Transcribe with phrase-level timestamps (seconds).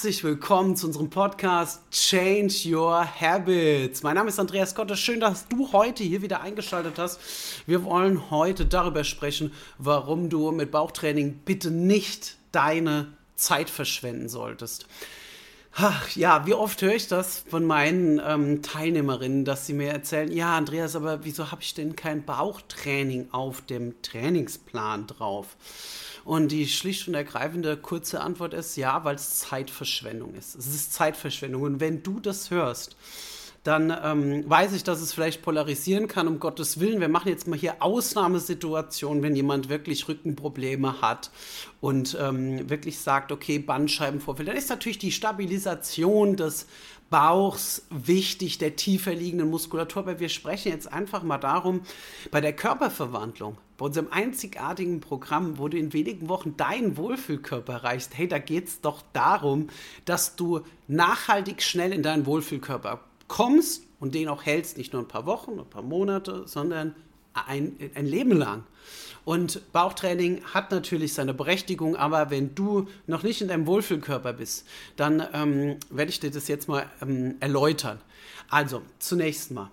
[0.00, 4.02] Herzlich willkommen zu unserem Podcast Change Your Habits.
[4.02, 4.98] Mein Name ist Andreas Gottes.
[4.98, 7.20] Schön, dass du heute hier wieder eingeschaltet hast.
[7.66, 14.86] Wir wollen heute darüber sprechen, warum du mit Bauchtraining bitte nicht deine Zeit verschwenden solltest.
[15.72, 20.30] Ach, ja, wie oft höre ich das von meinen ähm, Teilnehmerinnen, dass sie mir erzählen,
[20.32, 25.56] ja, Andreas, aber wieso habe ich denn kein Bauchtraining auf dem Trainingsplan drauf?
[26.24, 30.54] Und die schlicht und ergreifende kurze Antwort ist ja, weil es Zeitverschwendung ist.
[30.54, 31.62] Es ist Zeitverschwendung.
[31.62, 32.96] Und wenn du das hörst,
[33.62, 37.00] dann ähm, weiß ich, dass es vielleicht polarisieren kann, um Gottes Willen.
[37.00, 41.30] Wir machen jetzt mal hier Ausnahmesituationen, wenn jemand wirklich Rückenprobleme hat
[41.80, 44.46] und ähm, wirklich sagt, okay, Bandscheibenvorfall.
[44.46, 46.66] Dann ist natürlich die Stabilisation des
[47.10, 50.02] Bauchs wichtig, der tiefer liegenden Muskulatur.
[50.02, 51.82] Aber wir sprechen jetzt einfach mal darum,
[52.30, 58.16] bei der Körperverwandlung, bei unserem einzigartigen Programm, wo du in wenigen Wochen deinen Wohlfühlkörper erreichst,
[58.16, 59.68] hey, da geht es doch darum,
[60.06, 63.00] dass du nachhaltig schnell in deinen Wohlfühlkörper
[63.30, 66.96] kommst und den auch hältst, nicht nur ein paar Wochen, ein paar Monate, sondern
[67.32, 68.64] ein, ein Leben lang.
[69.24, 74.66] Und Bauchtraining hat natürlich seine Berechtigung, aber wenn du noch nicht in deinem Wohlfühlkörper bist,
[74.96, 78.00] dann ähm, werde ich dir das jetzt mal ähm, erläutern.
[78.48, 79.70] Also, zunächst mal.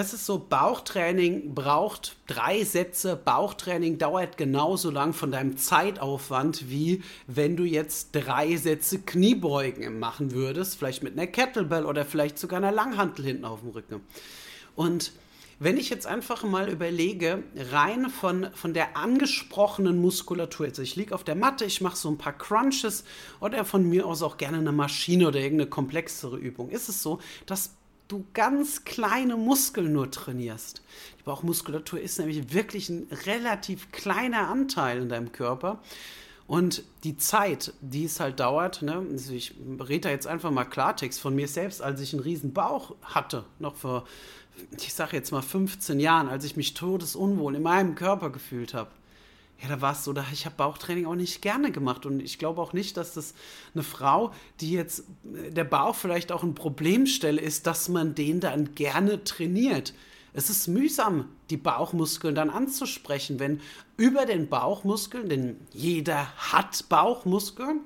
[0.00, 3.16] Es ist so, Bauchtraining braucht drei Sätze.
[3.16, 10.30] Bauchtraining dauert genauso lang von deinem Zeitaufwand, wie wenn du jetzt drei Sätze Kniebeugen machen
[10.30, 10.76] würdest.
[10.78, 14.00] Vielleicht mit einer Kettlebell oder vielleicht sogar einer Langhantel hinten auf dem Rücken.
[14.76, 15.10] Und
[15.58, 21.12] wenn ich jetzt einfach mal überlege, rein von, von der angesprochenen Muskulatur, also ich liege
[21.12, 23.02] auf der Matte, ich mache so ein paar Crunches
[23.40, 27.18] oder von mir aus auch gerne eine Maschine oder irgendeine komplexere Übung, ist es so,
[27.46, 27.72] dass
[28.08, 30.82] du ganz kleine Muskeln nur trainierst.
[31.20, 35.80] Die Bauchmuskulatur ist nämlich wirklich ein relativ kleiner Anteil in deinem Körper.
[36.46, 39.54] Und die Zeit, die es halt dauert, ne, also ich
[39.86, 43.44] rede da jetzt einfach mal Klartext von mir selbst, als ich einen riesen Bauch hatte,
[43.58, 44.06] noch vor
[44.76, 48.90] ich sage jetzt mal 15 Jahren, als ich mich todesunwohl in meinem Körper gefühlt habe,
[49.60, 52.38] ja, da war es so, da ich habe Bauchtraining auch nicht gerne gemacht und ich
[52.38, 53.34] glaube auch nicht, dass das
[53.74, 55.04] eine Frau, die jetzt
[55.34, 59.94] äh, der Bauch vielleicht auch ein Problemstelle ist, dass man den dann gerne trainiert.
[60.32, 63.60] Es ist mühsam, die Bauchmuskeln dann anzusprechen, wenn
[63.96, 67.80] über den Bauchmuskeln, denn jeder hat Bauchmuskeln,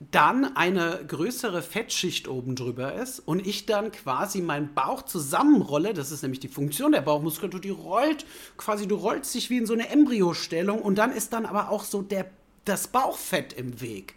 [0.00, 6.12] dann eine größere Fettschicht oben drüber ist und ich dann quasi meinen Bauch zusammenrolle, das
[6.12, 8.24] ist nämlich die Funktion der Bauchmuskulatur, die rollt
[8.56, 11.82] quasi, du rollst dich wie in so eine Embryostellung und dann ist dann aber auch
[11.82, 12.30] so der,
[12.64, 14.14] das Bauchfett im Weg.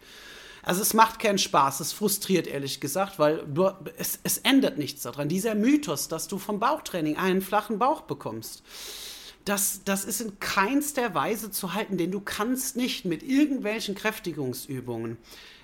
[0.64, 5.02] Also es macht keinen Spaß, es frustriert ehrlich gesagt, weil du, es, es ändert nichts
[5.02, 5.28] daran.
[5.28, 8.62] Dieser Mythos, dass du vom Bauchtraining einen flachen Bauch bekommst,
[9.46, 15.18] das, das ist in keinster Weise zu halten, denn du kannst nicht mit irgendwelchen Kräftigungsübungen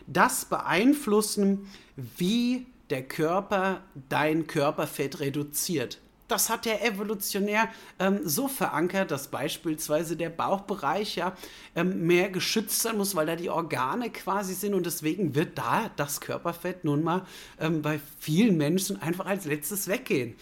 [0.08, 6.00] das beeinflussen, wie der Körper dein Körperfett reduziert.
[6.28, 11.34] Das hat er evolutionär ähm, so verankert, dass beispielsweise der Bauchbereich ja
[11.74, 15.90] ähm, mehr geschützt sein muss, weil da die Organe quasi sind und deswegen wird da
[15.96, 17.26] das Körperfett nun mal
[17.62, 20.36] ähm, bei vielen Menschen einfach als letztes weggehen.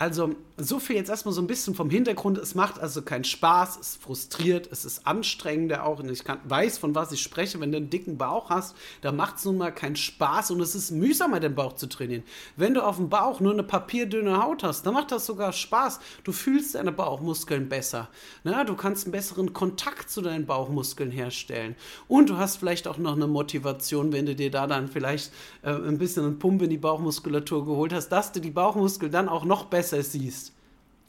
[0.00, 2.38] Also, so viel jetzt erstmal so ein bisschen vom Hintergrund.
[2.38, 6.00] Es macht also keinen Spaß, es frustriert, es ist anstrengender auch.
[6.00, 7.60] Und ich kann, weiß, von was ich spreche.
[7.60, 10.74] Wenn du einen dicken Bauch hast, da macht es nun mal keinen Spaß und es
[10.74, 12.22] ist mühsamer, den Bauch zu trainieren.
[12.56, 16.00] Wenn du auf dem Bauch nur eine papierdünne Haut hast, dann macht das sogar Spaß.
[16.24, 18.08] Du fühlst deine Bauchmuskeln besser.
[18.42, 21.76] Na, du kannst einen besseren Kontakt zu deinen Bauchmuskeln herstellen.
[22.08, 25.30] Und du hast vielleicht auch noch eine Motivation, wenn du dir da dann vielleicht
[25.60, 29.28] äh, ein bisschen einen Pump in die Bauchmuskulatur geholt hast, dass du die Bauchmuskeln dann
[29.28, 30.52] auch noch besser besser siehst.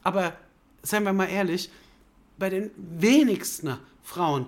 [0.02, 0.34] Aber
[0.82, 1.70] seien wir mal ehrlich,
[2.38, 4.46] bei den wenigsten Frauen,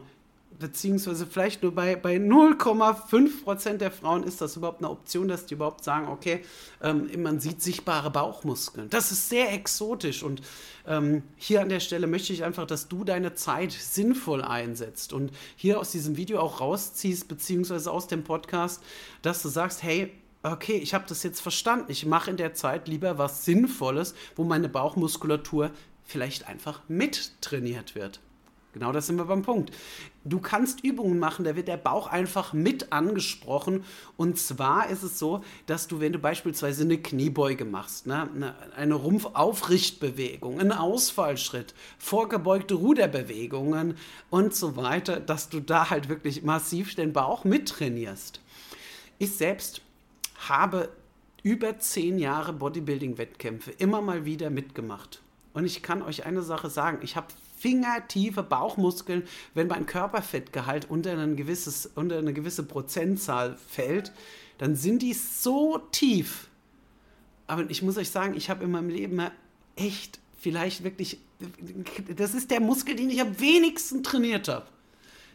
[0.58, 5.54] beziehungsweise vielleicht nur bei, bei 0,5% der Frauen ist das überhaupt eine Option, dass die
[5.54, 6.44] überhaupt sagen, okay,
[6.80, 8.88] ähm, man sieht sichtbare Bauchmuskeln.
[8.90, 10.42] Das ist sehr exotisch und
[10.86, 15.32] ähm, hier an der Stelle möchte ich einfach, dass du deine Zeit sinnvoll einsetzt und
[15.56, 18.82] hier aus diesem Video auch rausziehst, beziehungsweise aus dem Podcast,
[19.22, 20.12] dass du sagst, hey,
[20.52, 21.86] okay, ich habe das jetzt verstanden.
[21.88, 25.70] Ich mache in der Zeit lieber was Sinnvolles, wo meine Bauchmuskulatur
[26.04, 28.20] vielleicht einfach mittrainiert wird.
[28.74, 29.70] Genau das sind wir beim Punkt.
[30.24, 33.84] Du kannst Übungen machen, da wird der Bauch einfach mit angesprochen.
[34.16, 38.54] Und zwar ist es so, dass du, wenn du beispielsweise eine Kniebeuge machst, ne, eine,
[38.76, 43.96] eine Rumpfaufrichtbewegung, einen Ausfallschritt, vorgebeugte Ruderbewegungen
[44.28, 48.40] und so weiter, dass du da halt wirklich massiv den Bauch mittrainierst.
[49.18, 49.82] Ich selbst
[50.48, 50.90] habe
[51.42, 55.22] über zehn Jahre Bodybuilding-Wettkämpfe immer mal wieder mitgemacht.
[55.52, 59.22] Und ich kann euch eine Sache sagen, ich habe fingertiefe Bauchmuskeln,
[59.54, 64.12] wenn mein Körperfettgehalt unter, ein gewisses, unter eine gewisse Prozentzahl fällt,
[64.58, 66.48] dann sind die so tief.
[67.46, 69.20] Aber ich muss euch sagen, ich habe in meinem Leben
[69.76, 71.18] echt vielleicht wirklich,
[72.16, 74.66] das ist der Muskel, den ich am wenigsten trainiert habe.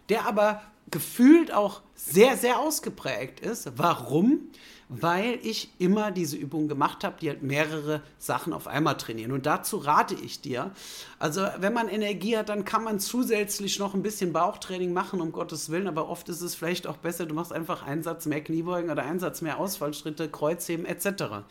[0.09, 0.61] Der aber
[0.91, 3.71] gefühlt auch sehr, sehr ausgeprägt ist.
[3.77, 4.49] Warum?
[4.91, 9.31] Weil ich immer diese Übungen gemacht habe, die halt mehrere Sachen auf einmal trainieren.
[9.31, 10.71] Und dazu rate ich dir.
[11.19, 15.31] Also, wenn man Energie hat, dann kann man zusätzlich noch ein bisschen Bauchtraining machen, um
[15.31, 15.87] Gottes Willen.
[15.87, 19.03] Aber oft ist es vielleicht auch besser, du machst einfach einen Satz mehr Kniebeugen oder
[19.03, 21.43] einen Satz mehr Ausfallschritte, Kreuzheben etc.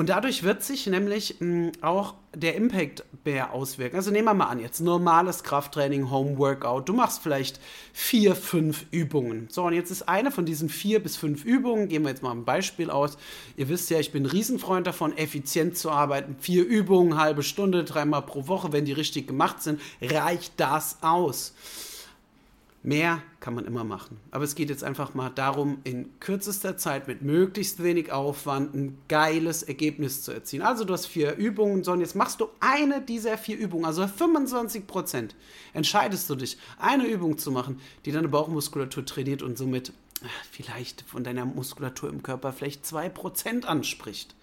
[0.00, 3.96] Und dadurch wird sich nämlich mh, hm, auch der Impact mehr auswirken.
[3.96, 6.88] Also nehmen wir mal an, jetzt normales Krafttraining, Home Workout.
[6.88, 7.60] Du machst vielleicht
[7.92, 9.48] vier, fünf Übungen.
[9.50, 12.30] So, und jetzt ist eine von diesen vier bis fünf Übungen, gehen wir jetzt mal
[12.30, 13.18] ein Beispiel aus.
[13.58, 16.34] Ihr wisst ja, ich bin ein Riesenfreund davon, effizient zu arbeiten.
[16.40, 21.52] Vier Übungen, halbe Stunde, dreimal pro Woche, wenn die richtig gemacht sind, reicht das aus.
[22.82, 24.16] Mehr kann man immer machen.
[24.30, 28.98] Aber es geht jetzt einfach mal darum, in kürzester Zeit mit möglichst wenig Aufwand ein
[29.06, 30.62] geiles Ergebnis zu erzielen.
[30.62, 34.86] Also du hast vier Übungen, sondern jetzt machst du eine dieser vier Übungen, also 25
[34.86, 35.34] Prozent,
[35.74, 41.02] entscheidest du dich, eine Übung zu machen, die deine Bauchmuskulatur trainiert und somit äh, vielleicht
[41.02, 44.34] von deiner Muskulatur im Körper vielleicht 2% anspricht.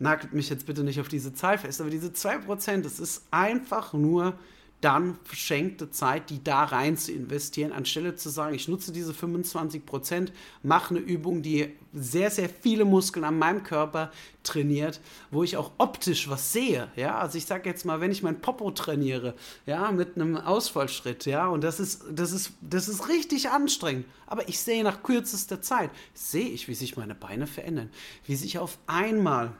[0.00, 3.92] Nagelt mich jetzt bitte nicht auf diese Zahl fest, aber diese 2%, das ist einfach
[3.92, 4.34] nur
[4.80, 9.84] dann verschenkte Zeit, die da rein zu investieren, anstelle zu sagen, ich nutze diese 25
[9.84, 10.32] Prozent,
[10.62, 14.10] mache eine Übung, die sehr, sehr viele Muskeln an meinem Körper
[14.42, 15.00] trainiert,
[15.30, 16.88] wo ich auch optisch was sehe.
[16.96, 19.34] Ja, also ich sage jetzt mal, wenn ich mein Popo trainiere,
[19.66, 24.06] ja, mit einem Ausfallschritt, ja, und das ist, das ist, das ist richtig anstrengend.
[24.26, 27.90] Aber ich sehe nach kürzester Zeit, sehe ich, wie sich meine Beine verändern,
[28.24, 29.52] wie sich auf einmal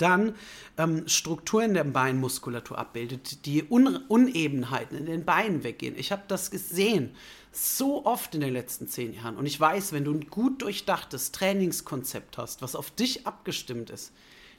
[0.00, 0.34] dann
[0.78, 5.94] ähm, Strukturen der Beinmuskulatur abbildet, die Un Unebenheiten in den Beinen weggehen.
[5.96, 7.14] Ich habe das gesehen
[7.52, 9.36] so oft in den letzten zehn Jahren.
[9.36, 14.12] Und ich weiß, wenn du ein gut durchdachtes Trainingskonzept hast, was auf dich abgestimmt ist,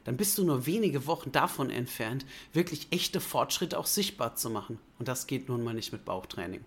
[0.03, 4.79] dann bist du nur wenige Wochen davon entfernt, wirklich echte Fortschritte auch sichtbar zu machen.
[4.99, 6.63] Und das geht nun mal nicht mit Bauchtraining.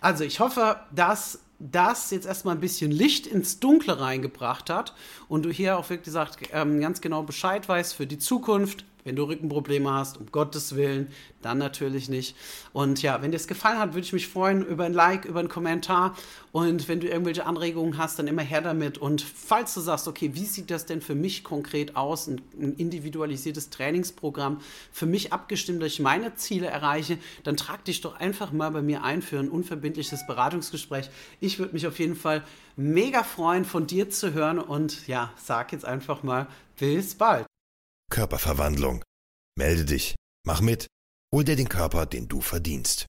[0.00, 4.94] Also ich hoffe, dass das jetzt erstmal ein bisschen Licht ins Dunkle reingebracht hat
[5.28, 9.16] und du hier auch wirklich gesagt, ähm, ganz genau Bescheid weißt für die Zukunft, wenn
[9.16, 11.08] du Rückenprobleme hast, um Gottes Willen,
[11.42, 12.36] dann natürlich nicht.
[12.72, 15.40] Und ja, wenn dir es gefallen hat, würde ich mich freuen über ein Like, über
[15.40, 16.16] einen Kommentar.
[16.52, 18.98] Und wenn du irgendwelche Anregungen hast, dann immer her damit.
[18.98, 22.28] Und falls du sagst, okay, wie sieht das denn für mich konkret aus?
[22.28, 24.60] Ein, ein individualisiertes Trainingsprogramm
[24.92, 28.82] für mich abgestimmt, dass ich meine Ziele erreiche, dann trag dich doch einfach mal bei
[28.82, 31.10] mir ein für ein unverbindliches Beratungsgespräch.
[31.40, 32.44] Ich würde mich auf jeden Fall
[32.76, 34.58] mega freuen, von dir zu hören.
[34.58, 36.46] Und ja, sag jetzt einfach mal,
[36.78, 37.51] bis bald.
[38.12, 39.02] Körperverwandlung.
[39.58, 40.14] Melde dich,
[40.46, 40.86] mach mit,
[41.34, 43.06] hol dir den Körper, den du verdienst.